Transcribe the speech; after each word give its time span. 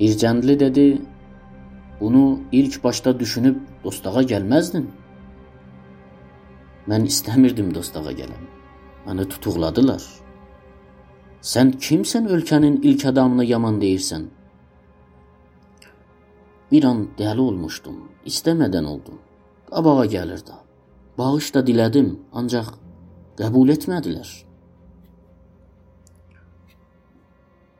Bircəndli 0.00 0.60
dedi, 0.60 1.02
bunu 2.00 2.40
ilk 2.52 2.84
başda 2.84 3.18
düşünüb 3.20 3.56
dostağa 3.84 4.22
gəlməzdin. 4.32 4.86
Mən 6.90 7.06
istəmirdim 7.08 7.70
dostağa 7.74 8.12
gələm. 8.20 8.44
Məni 9.06 9.28
tutuqladılar. 9.30 10.02
Sən 11.52 11.74
kimsən 11.84 12.26
ölkənin 12.26 12.80
ilk 12.82 13.04
adamına 13.12 13.44
yaman 13.44 13.80
deyirsən? 13.80 14.26
Bir 16.72 16.84
an 16.90 17.06
dəli 17.18 17.40
olmuşdum. 17.40 18.00
İstəmədən 18.26 18.86
oldu. 18.88 19.18
Qabağa 19.70 20.06
gəlirdi. 20.16 20.56
Bağış 21.18 21.54
da 21.54 21.60
dilədim, 21.68 22.08
ancaq 22.32 22.72
qəbul 23.38 23.70
etmədilər. 23.76 24.30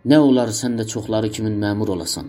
Nə 0.04 0.18
olar 0.20 0.50
sən 0.52 0.74
də 0.76 0.84
çoxları 0.92 1.30
kimin 1.32 1.54
məmur 1.60 1.88
olasan? 1.94 2.26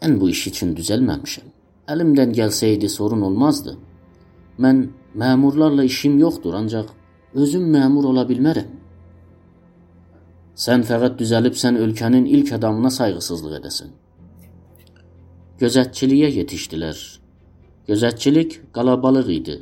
Mən 0.00 0.14
bu 0.20 0.30
iş 0.32 0.46
üçün 0.50 0.70
düzəlməmişəm. 0.78 1.50
Əlimdən 1.92 2.32
gəlsəydi 2.38 2.88
sorun 2.88 3.26
olmazdı. 3.28 3.74
Mən 4.64 4.80
məmurlarla 5.22 5.84
işim 5.84 6.16
yoxdur, 6.18 6.54
ancaq 6.60 6.94
özüm 7.34 7.66
məmur 7.74 8.08
ola 8.12 8.24
bilmərəm. 8.30 8.70
Sən 10.64 10.86
fəqət 10.88 11.20
düzəlibsən 11.20 11.76
ölkənin 11.84 12.24
ilk 12.38 12.54
adamına 12.56 12.90
sayğısızlıq 12.96 13.58
edəsən. 13.60 13.92
Gözətçiliyə 15.60 16.32
yetişdilər. 16.38 17.04
Gözətçilik 17.88 18.58
qalabalıq 18.72 19.30
idi. 19.36 19.60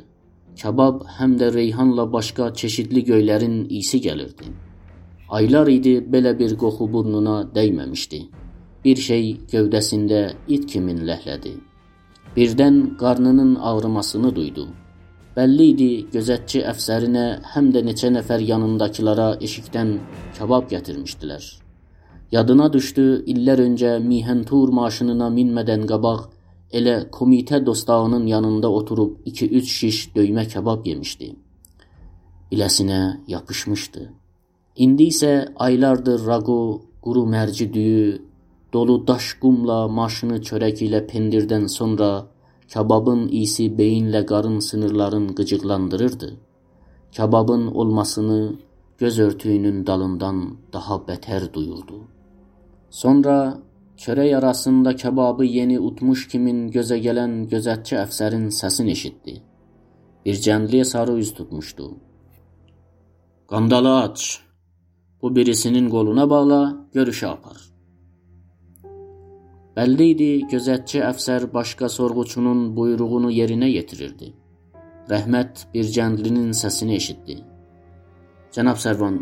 Kabab 0.61 1.03
həm 1.19 1.35
də 1.43 1.53
reyhanla 1.59 2.07
başqa 2.13 2.53
çeşidli 2.63 3.03
göylərin 3.11 3.61
iysi 3.67 3.99
gəlirdi. 4.07 4.47
Aylar 5.29 5.67
idi 5.67 5.91
belə 6.13 6.31
bir 6.39 6.55
qoxu 6.57 6.87
burnuna 6.93 7.35
dəyməmişdi. 7.55 8.19
Bir 8.85 8.97
şey 9.07 9.25
gövdəsində 9.51 10.21
it 10.47 10.63
kimi 10.71 10.95
ləhlədi. 11.09 11.51
Birdən 12.35 12.77
qarnının 13.01 13.51
ağrımasını 13.69 14.31
duydu. 14.35 14.65
Bəlli 15.35 15.67
idi 15.73 15.89
gözətçi 16.15 16.63
əfsərinə 16.71 17.25
həm 17.53 17.67
də 17.75 17.83
neçə 17.85 18.09
nəfər 18.15 18.41
yanındakilara 18.51 19.27
eşikdən 19.47 19.91
kabab 20.37 20.65
gətirmişdilər. 20.71 21.43
Yadına 22.31 22.67
düşdü, 22.73 23.05
illər 23.33 23.61
öncə 23.67 23.91
Mihentur 24.05 24.73
maşınına 24.79 25.27
minmədən 25.35 25.85
qabaq 25.91 26.23
elə 26.81 26.95
komitə 27.17 27.61
dostağının 27.65 28.25
yanında 28.27 28.71
oturub 28.79 29.21
2-3 29.33 29.75
şiş 29.77 30.01
döymə 30.15 30.47
kabab 30.53 30.89
yemişdi. 30.89 31.29
Biləsinə 32.51 33.01
yapışmışdı. 33.27 34.09
İndi 34.79 35.09
isə 35.11 35.31
aylardır 35.65 36.21
raqo, 36.27 36.59
quru 37.03 37.25
mərci 37.27 37.65
düyü, 37.73 38.21
dolu 38.73 38.95
daş 39.07 39.33
qumla 39.41 39.79
maşını 39.97 40.37
çörək 40.47 40.83
ilə 40.87 41.01
pendirdən 41.09 41.67
sonra 41.67 42.09
kababın 42.73 43.25
iyisi 43.27 43.65
beyinlə 43.79 44.21
qarın 44.31 44.59
sınırların 44.69 45.27
qıcıqlandırırdı. 45.37 46.29
Kababın 47.17 47.67
olmasını 47.67 48.55
göz 48.97 49.19
örtüyünün 49.19 49.85
dalından 49.87 50.57
daha 50.73 50.95
bətər 51.07 51.53
duyurdu. 51.53 52.01
Sonra 52.89 53.59
çörək 53.97 54.35
arasında 54.37 54.95
kababı 54.95 55.45
yeni 55.45 55.79
utmuş 55.79 56.27
kimin 56.31 56.67
gözə 56.71 57.03
gələn 57.05 57.39
gözətçi 57.51 57.99
əfsərin 58.05 58.51
səsini 58.63 58.95
eşitdi. 58.95 59.41
Bir 60.25 60.35
cəndliyə 60.45 60.85
sarı 60.85 61.19
üz 61.19 61.33
tutmuşdu. 61.33 61.95
Qandalı 63.47 63.97
aç. 64.01 64.48
Bu 65.21 65.35
birisinin 65.35 65.89
qoluna 65.89 66.29
bağla, 66.29 66.59
görüşə 66.95 67.27
apar. 67.27 67.57
Bəlli 69.75 70.05
idi, 70.13 70.29
gözətçi 70.51 71.01
əfsər 71.07 71.49
başqa 71.53 71.89
sorğuçunun 71.91 72.61
buyruğunu 72.75 73.31
yerinə 73.31 73.67
yetirirdi. 73.69 74.31
Rəhmət 75.11 75.65
bir 75.73 75.91
cəndlinin 75.95 76.53
səsini 76.61 76.95
eşitdi. 77.01 77.37
Cənab 78.55 78.79
Sərvan, 78.79 79.19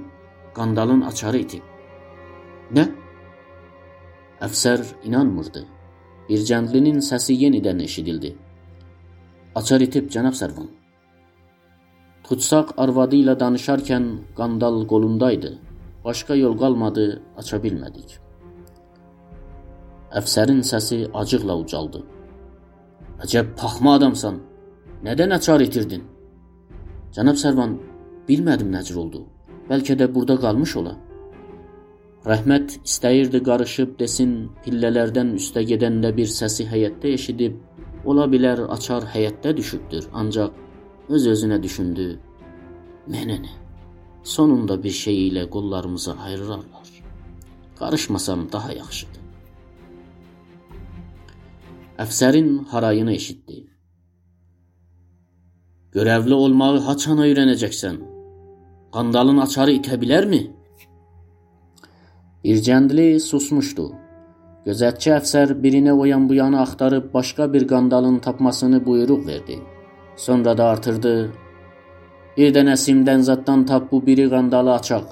qandalın 0.55 1.01
açarı 1.09 1.43
itib. 1.45 1.65
Nə? 2.77 2.87
Əfsər 4.47 4.85
inanmırdı. 5.09 5.65
Bircəndlinin 6.29 6.99
səsi 7.09 7.37
yenidən 7.43 7.81
eşidildi. 7.83 8.35
Açar 9.55 9.81
itib 9.81 10.11
cənab 10.13 10.35
Sərvan. 10.37 10.67
Tutsaq 12.27 12.75
arvadı 12.83 13.23
ilə 13.23 13.37
danışarkən 13.39 14.09
qandal 14.37 14.83
qolundaydı. 14.91 15.57
Başqa 16.07 16.35
yol 16.39 16.53
qalmadı, 16.61 17.05
aça 17.39 17.57
bilmədik. 17.63 18.13
Əfsərin 20.19 20.61
səsi 20.69 21.01
acıqla 21.21 21.57
ucaldı. 21.63 21.99
Əcəb 23.25 23.49
paxma 23.59 23.97
adamsan. 23.99 24.37
Nədən 25.07 25.35
açar 25.37 25.65
itirdin? 25.65 26.05
Cənab 27.17 27.41
Sərvan, 27.43 27.75
bilmədim 28.29 28.71
nəcür 28.77 29.01
oldu. 29.03 29.25
Bəlkə 29.67 29.99
də 29.99 30.07
burada 30.15 30.39
qalmış 30.45 30.77
ola. 30.83 30.95
Rəhmət 32.31 32.79
istəyirdi 32.87 33.43
qarışıb 33.51 33.99
desin, 33.99 34.33
pillələrdən 34.63 35.35
üstə 35.41 35.67
gedəndə 35.73 36.15
bir 36.15 36.31
səsi 36.39 36.71
həyətdə 36.71 37.15
eşidib, 37.19 37.59
ola 38.07 38.31
bilər 38.31 38.63
açar 38.79 39.11
həyətdə 39.11 39.57
düşübdür, 39.59 40.11
ancaq 40.23 41.15
öz-özünə 41.19 41.63
düşündü. 41.63 42.11
Mənə 43.11 43.41
nə? 43.43 43.66
Sonunda 44.27 44.75
bir 44.83 44.91
şey 44.91 45.17
ilə 45.27 45.43
qollarımızı 45.49 46.13
ayırarlar. 46.25 46.87
Qarışmasam 47.79 48.41
daha 48.51 48.73
yaxşıdır. 48.73 49.21
Əfsərin 52.03 52.49
harayını 52.71 53.13
eşitdi. 53.13 53.61
Görevli 55.91 56.33
olmağı 56.33 56.83
haçan 56.89 57.23
öyrənəcəksən? 57.27 58.01
Qandalın 58.91 59.39
açarı 59.45 59.77
itə 59.79 60.01
bilərmi? 60.03 60.43
İrcəndli 62.43 63.09
susmuşdu. 63.29 63.89
Gözətçi 64.67 65.15
əfsər 65.21 65.55
birinə 65.63 65.95
o 65.95 66.05
yan 66.11 66.27
bu 66.29 66.41
yana 66.43 66.61
axtarıb 66.67 67.13
başqa 67.13 67.53
bir 67.53 67.67
qandalın 67.67 68.19
tapmasını 68.19 68.85
buyruq 68.85 69.27
verdi. 69.27 69.59
Sonra 70.15 70.57
da 70.57 70.65
artırdı. 70.65 71.46
Bir 72.37 72.53
dənə 72.55 72.75
simdən 72.77 73.23
zaddan 73.27 73.65
tap 73.69 73.91
bu 73.91 73.99
biri 74.05 74.29
qandalı 74.29 74.73
açaq. 74.73 75.05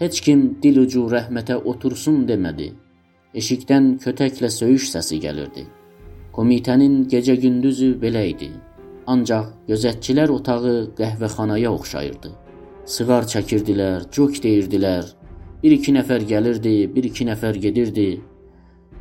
Heç 0.00 0.20
kim 0.24 0.42
dil 0.62 0.82
ucu 0.84 1.06
rəhmətə 1.14 1.56
otursun 1.72 2.26
demədi. 2.28 2.70
Eşikdən 3.40 3.94
kötəklə 4.04 4.50
söyüş 4.60 4.90
səsi 4.94 5.20
gəlirdi. 5.24 5.64
Komitənin 6.36 7.06
gecə-gündüzü 7.12 7.94
belə 8.02 8.26
idi. 8.32 8.50
Ancaq 9.06 9.46
gözətçilər 9.70 10.28
otağı 10.38 10.74
qəhvəxanaya 10.98 11.72
oxşayırdı. 11.78 12.30
Sığar 12.94 13.24
çəkirdilər, 13.32 14.06
cök 14.12 14.42
deyirdilər, 14.44 15.04
Bir-iki 15.62 15.92
nəfər 15.92 16.22
gəlirdi, 16.24 16.88
bir-iki 16.94 17.26
nəfər 17.28 17.58
gedirdi. 17.60 18.20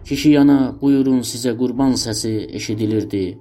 Kişi 0.08 0.32
yana 0.34 0.58
buyurun 0.82 1.22
sizə 1.24 1.54
qurban 1.58 1.94
səsi 2.02 2.34
eşidilirdi. 2.60 3.40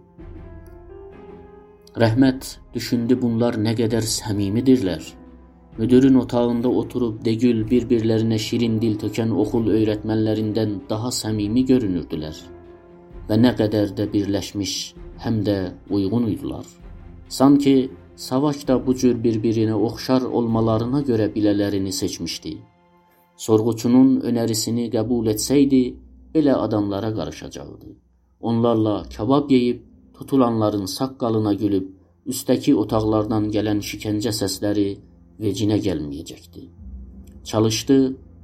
Rəhmət 1.97 2.59
düşündü 2.75 3.17
bunlar 3.21 3.57
nə 3.57 3.73
qədər 3.79 4.05
səmimidirlər. 4.05 5.05
Müdürün 5.79 6.19
otağında 6.21 6.69
oturub 6.69 7.23
degül 7.25 7.63
bir-birlərinə 7.71 8.39
şirin 8.39 8.81
dil 8.83 8.99
tökən 9.01 9.33
oxul 9.33 9.71
öyrətmənlərindən 9.73 10.75
daha 10.91 11.13
səmimi 11.15 11.65
görünürdülər 11.71 12.43
və 13.29 13.37
nə 13.37 13.55
qədər 13.57 13.95
də 13.97 14.09
birləşmiş, 14.13 14.75
həm 15.25 15.41
də 15.47 15.57
uyğun 15.91 16.29
idilər. 16.35 16.67
Sanki 17.29 17.91
Savaş 18.19 18.69
da 18.69 18.75
bu 18.87 18.97
cür 18.99 19.15
bir-birinə 19.25 19.75
oxşar 19.89 20.23
olmalarına 20.23 21.01
görə 21.07 21.29
bilələrini 21.35 21.93
seçmişdi. 21.93 22.57
Sorğuçunun 23.37 24.09
önərisini 24.27 24.89
qəbul 24.91 25.31
etsəydi, 25.31 25.83
belə 26.35 26.57
adamlara 26.59 27.13
qarışacaqdı. 27.15 27.93
Onlarla 28.41 29.05
kabab 29.17 29.51
yeyib, 29.55 29.85
tutulanların 30.19 30.87
saqqalına 30.87 31.53
gülüb, 31.55 31.87
üstəki 32.33 32.75
otaqlardan 32.83 33.45
gələn 33.55 33.81
şikəncə 33.89 34.33
səsləri 34.41 34.89
vecinə 35.43 35.79
gəlməyəcəkdi. 35.87 36.63
Çalışdı, 37.51 37.99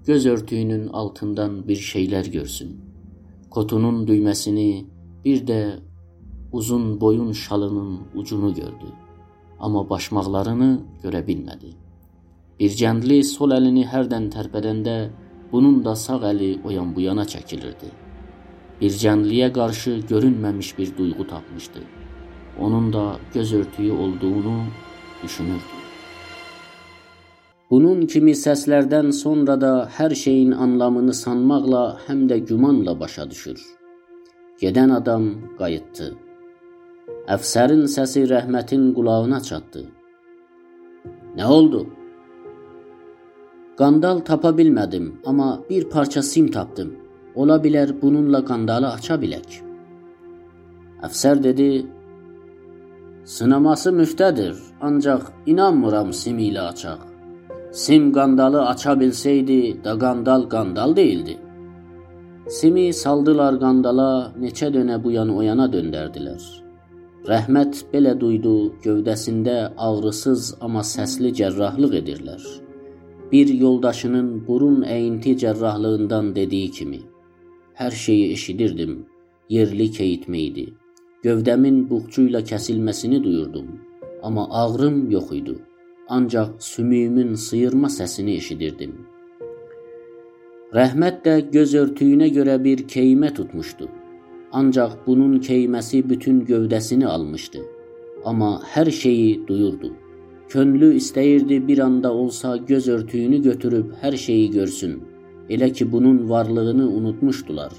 göz 0.06 0.26
örtüyünün 0.26 0.86
altından 1.00 1.56
bir 1.68 1.80
şeylər 1.90 2.30
görsün. 2.30 2.76
Kotunun 3.50 4.04
düyməsini, 4.06 4.84
bir 5.24 5.42
də 5.46 5.60
uzun 6.52 7.00
boyun 7.00 7.32
şalının 7.32 8.00
ucunu 8.14 8.54
gördü. 8.54 8.88
Amma 9.58 9.82
başmaqlarını 9.90 10.70
görə 11.02 11.26
bilmədi. 11.26 11.74
Bircəndli 12.60 13.18
sol 13.26 13.50
əlini 13.58 13.82
hərdən 13.90 14.30
tərpədəndə 14.30 14.96
bunun 15.52 15.82
da 15.84 15.96
sağ 15.96 16.22
əli 16.30 16.50
o 16.64 16.70
yan 16.70 16.94
bu 16.94 17.00
yana 17.08 17.24
çəkilirdi. 17.34 18.03
Bircəndliyə 18.80 19.52
qarşı 19.52 19.92
görünməmiş 20.10 20.78
bir 20.78 20.96
duyğu 20.98 21.26
tapmışdı. 21.26 21.80
Onun 22.60 22.92
da 22.92 23.16
göz 23.34 23.54
örtüyü 23.54 23.92
olduğunu 23.92 24.64
düşünürdü. 25.22 25.74
Bunun 27.70 28.06
kimi 28.06 28.34
səslərdən 28.38 29.12
sonra 29.12 29.54
da 29.60 29.72
hər 29.98 30.14
şeyin 30.14 30.52
anlamını 30.52 31.14
sanmaqla 31.14 31.84
həm 32.06 32.26
də 32.30 32.38
gümanla 32.50 33.00
başa 33.00 33.30
düşür. 33.30 33.62
Gedən 34.60 34.92
adam 34.94 35.24
qayıtdı. 35.58 36.10
Əfsərin 37.34 37.86
səsi 37.96 38.26
rəhmətin 38.30 38.92
qulağına 38.96 39.40
çatdı. 39.40 39.86
Nə 41.38 41.46
oldu? 41.56 41.86
Qandal 43.78 44.20
tapa 44.28 44.52
bilmədim, 44.58 45.12
amma 45.26 45.48
bir 45.70 45.88
parça 45.90 46.22
sim 46.22 46.50
tapdım. 46.50 47.03
Ola 47.34 47.56
bilər 47.58 47.90
bununla 48.02 48.44
qandalı 48.46 48.92
aça 48.96 49.16
bilək. 49.22 49.60
Əfsər 51.06 51.42
dedi: 51.42 51.68
Sınaması 53.24 53.90
müftədir, 54.00 54.54
ancaq 54.80 55.22
inanmıram 55.52 56.12
sim 56.12 56.38
ilə 56.38 56.68
açaq. 56.72 57.00
Sim 57.84 58.12
qandalı 58.12 58.60
aça 58.72 58.92
bilsəydi, 59.00 59.82
da 59.84 59.98
qandal 59.98 60.46
qandal 60.52 60.94
deyildi. 60.96 61.38
Simi 62.56 62.92
saldılar 62.92 63.56
qandala, 63.62 64.10
neçə 64.42 64.68
dönə 64.74 64.98
bu 65.04 65.14
yan 65.14 65.30
o 65.32 65.40
yana 65.42 65.64
döndərdilər. 65.72 66.42
Rəhmət 67.24 67.80
belə 67.92 68.12
duydu, 68.20 68.52
gövdəsində 68.84 69.56
ağrısız 69.86 70.50
amma 70.60 70.82
səsli 70.84 71.32
cərrahlıq 71.38 71.96
edirlər. 72.02 72.44
Bir 73.32 73.48
yoldaşının 73.64 74.28
burun 74.46 74.82
əyinti 74.96 75.32
cərrahlığından 75.42 76.34
dediyi 76.36 76.70
kimi, 76.70 77.00
hər 77.80 77.90
şeyi 78.04 78.32
eşidirdim, 78.32 78.96
yerli 79.48 79.90
keyitmə 79.98 80.40
idi. 80.48 80.66
Gövdəmin 81.24 81.84
buğçuyla 81.90 82.40
kəsilməsini 82.50 83.22
duyurdum, 83.24 83.68
amma 84.22 84.48
ağrım 84.62 85.10
yox 85.10 85.32
idi 85.32 85.56
ancaq 86.08 86.48
sümüyümün 86.58 87.34
sıyırma 87.34 87.88
səsini 87.88 88.36
eşidirdim. 88.36 88.94
Rəhmət 90.74 91.20
də 91.24 91.34
göz 91.54 91.74
örtüyünə 91.74 92.28
görə 92.34 92.56
bir 92.64 92.84
keymə 92.94 93.30
tutmuşdu. 93.34 93.88
Ancaq 94.52 94.96
bunun 95.06 95.38
keyməsi 95.40 96.02
bütün 96.08 96.44
gövdəsini 96.44 97.06
almışdı. 97.06 97.62
Amma 98.24 98.62
hər 98.74 98.90
şeyi 98.90 99.46
duyurdu. 99.46 99.92
Könlü 100.48 100.94
istəyirdi 100.94 101.68
bir 101.68 101.78
anda 101.78 102.12
olsa 102.12 102.56
göz 102.56 102.88
örtüyünü 102.88 103.42
götürüb 103.42 103.92
hər 104.02 104.16
şeyi 104.16 104.50
görsün. 104.50 105.02
Elə 105.50 105.72
ki 105.72 105.92
bunun 105.92 106.28
varlığını 106.30 106.88
unutmuşdular. 106.88 107.72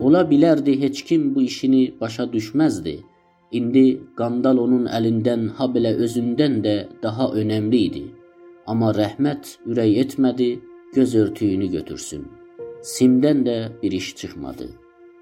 Ola 0.00 0.22
bilərdi 0.30 0.80
heç 0.80 1.02
kim 1.02 1.34
bu 1.34 1.42
işini 1.42 1.94
başa 2.00 2.24
düşməzdi. 2.34 2.98
İndi 3.52 4.00
qandal 4.16 4.58
onun 4.58 4.86
əlindən, 4.86 5.48
ha 5.56 5.66
belə 5.74 5.92
özündən 6.04 6.60
də 6.64 6.76
daha 7.02 7.28
önəmli 7.40 7.80
idi. 7.88 8.04
Amma 8.66 8.92
rəhmət 8.96 9.58
ürək 9.66 9.98
etmədi, 10.04 10.50
göz 10.94 11.14
örtüyünü 11.14 11.68
götürsün. 11.76 12.24
Simdən 12.82 13.42
də 13.46 13.56
bir 13.82 13.92
iş 13.92 14.14
çıxmadı. 14.16 14.68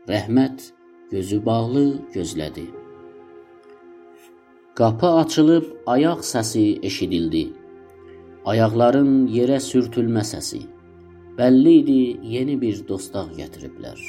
Rəhmət 0.08 0.70
gözü 1.10 1.44
bağlı 1.46 1.86
gözlədi. 2.14 2.66
Qapı 4.74 5.06
açılıb 5.06 5.64
ayaq 5.86 6.20
səsi 6.24 6.78
eşidildi. 6.86 7.48
Ayaqların 8.44 9.26
yerə 9.28 9.58
sürtülmə 9.60 10.22
səsi. 10.24 10.62
Bəlli 11.40 11.70
idi, 11.80 12.00
yeni 12.36 12.54
bir 12.60 12.80
dostaq 12.88 13.28
gətiriblər. 13.38 14.00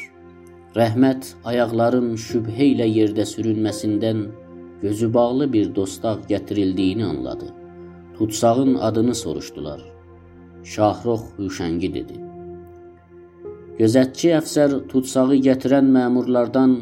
Rəhmət 0.75 1.27
ayaqların 1.47 2.09
şübhə 2.19 2.65
ilə 2.73 2.87
yerdə 2.91 3.23
sürünməsindən 3.29 4.23
gözü 4.81 5.07
bağlı 5.13 5.45
bir 5.53 5.69
dostaq 5.75 6.25
gətirildiyini 6.31 7.05
anladı. 7.05 7.47
Tutsağın 8.17 8.73
adını 8.87 9.15
soruşdular. 9.15 9.85
Şahrox 10.73 11.21
Hüşəngi 11.37 11.89
dedi. 11.93 12.17
Gözətçi 13.79 14.33
əfsər 14.39 14.75
tutsağı 14.91 15.37
gətirən 15.45 15.87
məmurlardan 15.97 16.73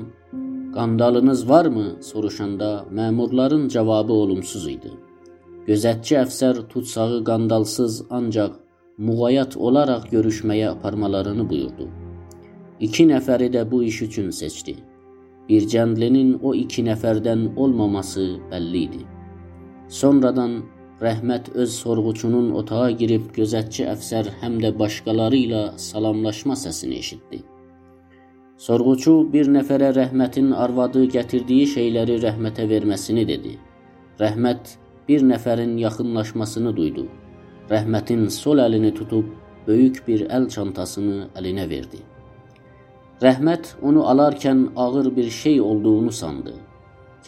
qandalınız 0.78 1.44
varmı 1.50 1.86
soruşanda 2.10 2.72
məmurların 3.02 3.70
cavabı 3.76 4.18
olumsuz 4.24 4.66
idi. 4.74 4.96
Gözətçi 5.70 6.18
əfsər 6.24 6.64
tutsağı 6.74 7.22
qandalsız 7.30 8.02
ancaq 8.10 8.58
muğayat 9.00 9.58
olaraq 9.58 10.10
görüşməyə 10.12 10.70
aparmalarını 10.76 11.50
buyurdu. 11.50 11.86
İki 12.80 13.06
nəfəri 13.12 13.48
də 13.54 13.62
bu 13.72 13.84
iş 13.84 14.02
üçün 14.02 14.30
seçdi. 14.30 14.76
Bir 15.50 15.68
cəndlinin 15.74 16.34
o 16.44 16.52
iki 16.54 16.84
nəfərdən 16.84 17.46
olmaması 17.56 18.26
bəlli 18.52 18.82
idi. 18.88 19.06
Sonradan 19.88 20.60
Rəhmət 21.02 21.54
öz 21.56 21.76
sorğuçunun 21.84 22.50
otağa 22.60 22.90
girib 23.02 23.30
gözətçi 23.38 23.86
əfsər 23.94 24.34
həm 24.42 24.60
də 24.64 24.74
başqaları 24.80 25.40
ilə 25.46 25.62
salamlaşma 25.80 26.60
səsini 26.60 27.00
eşitdi. 27.00 27.40
Sorğuçu 28.60 29.16
bir 29.34 29.48
nəfərə 29.56 29.94
Rəhmətin 29.96 30.52
arvadı 30.66 31.06
gətirdiyi 31.16 31.72
şeyləri 31.76 32.20
Rəhmətə 32.26 32.68
verməsini 32.68 33.24
dedi. 33.32 33.56
Rəhmət 34.20 34.76
bir 35.08 35.24
nəfərin 35.32 35.78
yaxınlaşmasını 35.80 36.76
duydu. 36.76 37.08
Rəhmətin 37.70 38.24
sol 38.34 38.58
əlini 38.64 38.90
tutub 38.98 39.28
böyük 39.68 40.00
bir 40.08 40.24
əl 40.34 40.48
çantasını 40.50 41.28
əlinə 41.38 41.68
verdi. 41.70 42.00
Rəhmət 43.22 43.76
onu 43.86 44.06
alarkən 44.10 44.64
ağır 44.76 45.12
bir 45.16 45.30
şey 45.30 45.62
olduğunu 45.62 46.12
sandı. 46.12 46.56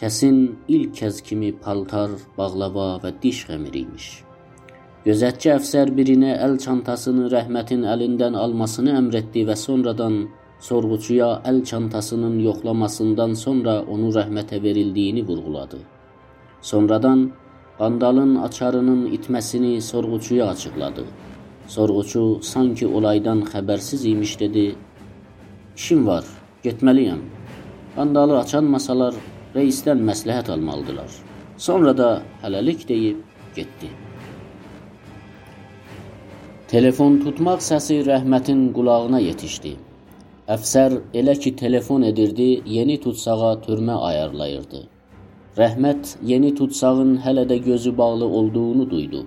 Kəsin 0.00 0.38
ilk 0.68 0.96
kəz 0.98 1.20
kimi 1.22 1.52
paltar, 1.52 2.16
bağlava 2.38 2.88
və 3.04 3.12
diş 3.22 3.44
xəmiri 3.50 3.84
imiş. 3.86 4.06
Gözətçi 5.06 5.52
əfsər 5.54 5.92
birinə 5.94 6.34
əl 6.46 6.58
çantasını 6.64 7.28
Rəhmətin 7.30 7.86
əlindən 7.94 8.34
almasını 8.38 8.96
əmr 8.98 9.20
etdi 9.20 9.44
və 9.46 9.54
sonradan 9.58 10.24
sorğuçuya 10.68 11.28
əl 11.52 11.62
çantasının 11.70 12.40
yoxlamasından 12.48 13.38
sonra 13.44 13.76
onu 13.82 14.10
Rəhmətə 14.18 14.62
verildiyini 14.62 15.22
vurğuladı. 15.28 15.78
Sonradan 16.62 17.30
qandalın 17.78 18.36
açarının 18.36 19.06
itməsini 19.16 19.80
sorğuçuya 19.80 20.48
açıqladı. 20.48 21.04
Sorğuçu 21.68 22.24
sanki 22.42 22.86
olaydan 22.86 23.40
xəbərsiz 23.52 24.06
imiş 24.08 24.40
dedi 24.40 24.64
İşim 25.76 26.06
var, 26.06 26.24
getməliyəm. 26.64 27.20
Qandalı 27.96 28.38
açan 28.38 28.64
masalar 28.74 29.14
reisdən 29.54 30.02
məsləhət 30.08 30.50
almalıdılar. 30.52 31.08
Sonra 31.56 31.96
da 31.96 32.08
hələlik 32.42 32.88
deyib 32.88 33.22
getdi. 33.56 33.88
Telefon 36.68 37.18
tutmaq 37.24 37.64
səsi 37.64 37.98
Rəhmətin 38.04 38.68
qulağına 38.76 39.20
yetişdi. 39.24 39.74
Əfsər 40.56 40.98
elə 41.20 41.38
ki 41.40 41.56
telefon 41.56 42.04
edirdi, 42.12 42.48
yeni 42.76 43.00
tutsağa 43.00 43.54
türmə 43.66 43.96
ayarlayırdı. 44.10 44.88
Rəhmət 45.56 46.16
yeni 46.24 46.54
tutsağın 46.56 47.18
hələ 47.24 47.42
də 47.48 47.56
gözü 47.64 47.98
bağlı 47.98 48.24
olduğunu 48.24 48.90
duydu. 48.90 49.26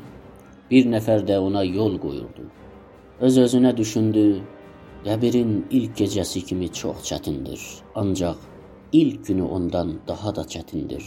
Bir 0.72 0.88
nəfər 0.90 1.22
də 1.28 1.38
ona 1.38 1.62
yol 1.64 2.00
qoyurdu. 2.02 2.46
Öz-özünə 3.22 3.78
düşündü, 3.78 4.42
Qəbirin 5.06 5.52
ilk 5.70 5.92
gecəsi 6.00 6.42
kimi 6.50 6.72
çox 6.74 7.04
çətindir, 7.06 7.62
ancaq 7.96 8.40
ilk 8.92 9.26
günü 9.28 9.44
ondan 9.44 9.92
daha 10.08 10.36
da 10.36 10.42
çətindir. 10.42 11.04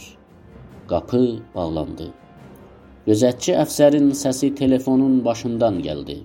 Qapı 0.87 1.23
bağlandı. 1.55 2.07
Gözətçi 3.07 3.57
əfsərin 3.63 4.13
səsi 4.21 4.53
telefonun 4.55 5.19
başından 5.25 5.81
gəldi. 5.83 6.15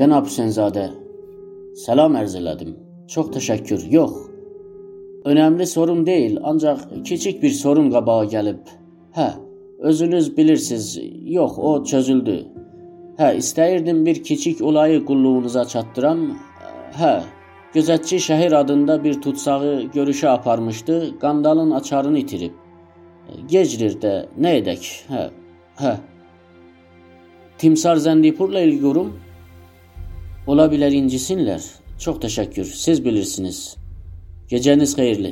Cənab 0.00 0.32
Hüseynzadə, 0.32 0.86
salam 1.84 2.16
ərz 2.16 2.40
elədim. 2.40 2.72
Çox 3.12 3.28
təşəkkür. 3.36 3.84
Yox. 3.92 4.27
Önəmli 5.24 5.66
sorun 5.66 6.06
deyil, 6.06 6.38
ancaq 6.42 6.78
kiçik 7.04 7.42
bir 7.42 7.50
sorun 7.50 7.90
qabağa 7.90 8.24
gəlib. 8.24 8.60
Hə, 9.16 9.30
özünüz 9.78 10.36
bilirsiniz. 10.36 10.98
Yox, 11.22 11.58
o 11.58 11.84
çözüldü. 11.84 12.36
Hə, 13.18 13.36
istəyirdim 13.36 14.06
bir 14.06 14.22
kiçik 14.22 14.62
olayı 14.62 15.04
qulluğunuza 15.04 15.64
çatdıram. 15.64 16.20
Hə, 17.00 17.22
gözətçi 17.74 18.20
şəhər 18.28 18.54
adında 18.56 19.04
bir 19.04 19.20
tutsağı 19.22 19.82
görüşə 19.94 20.28
aparmışdı, 20.28 21.18
qandalın 21.18 21.70
açarını 21.70 22.18
itirib. 22.18 22.54
Gecdir 23.48 23.98
də, 24.02 24.14
nə 24.38 24.54
edək? 24.60 24.86
Hə, 25.10 25.24
hə. 25.82 25.96
Timsar 27.58 27.96
Zəndipurla 27.96 28.62
ilgiyorum. 28.62 29.12
Ola 30.46 30.70
bilər 30.70 30.94
incisinlər. 30.94 31.60
Çox 31.98 32.22
təşəkkür. 32.22 32.64
Siz 32.64 33.04
bilirsiniz. 33.04 33.76
Gecəniz 34.48 34.94
xeyirli. 34.96 35.30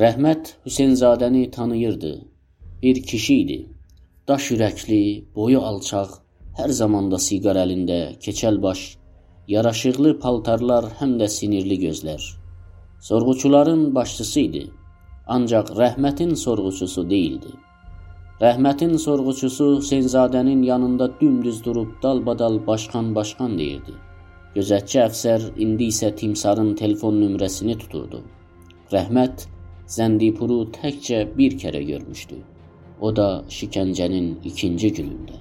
Rəhmət 0.00 0.46
Hüseynzadəni 0.66 1.42
tanıyırdı. 1.56 2.12
Bir 2.82 3.02
kişi 3.02 3.34
idi. 3.40 3.58
Daş 4.28 4.46
ürəkli, 4.54 5.00
boyu 5.34 5.60
alçaq, 5.70 6.14
hər 6.56 6.72
zamanda 6.78 7.20
siqar 7.26 7.60
əlində, 7.64 7.98
keçəl 8.24 8.62
baş, 8.64 8.86
yaraşıqlı 9.56 10.14
paltarlar, 10.24 10.88
həm 11.02 11.14
də 11.20 11.28
sinirli 11.36 11.76
gözlər. 11.84 12.24
Sorğuçuların 13.10 13.86
başçısı 13.94 14.40
idi, 14.40 14.66
ancaq 15.26 15.76
rəhmətin 15.84 16.36
sorğuçusu 16.46 17.10
deyildi. 17.10 17.52
Rəhmətin 18.40 18.96
sorğuçusu 19.08 19.72
Senzadənin 19.90 20.62
yanında 20.72 21.10
dümdüz 21.20 21.64
durub 21.64 21.92
dalbadal 22.02 22.66
başqan 22.66 23.14
başqan 23.14 23.58
deyirdi. 23.58 24.00
Gözətçi 24.54 24.98
əfsər 24.98 25.44
indi 25.62 25.86
isə 25.92 26.08
Timsarın 26.18 26.72
telefon 26.78 27.20
nömrəsini 27.22 27.76
tuturdu. 27.78 28.18
Rəhmət 28.90 29.44
Zəndipuru 29.96 30.56
təkcə 30.74 31.20
bir 31.36 31.54
kərə 31.60 31.82
görmüşdü. 31.86 32.38
O 33.00 33.12
da 33.14 33.28
şikəncənin 33.58 34.32
ikinci 34.50 34.90
günündə. 34.98 35.38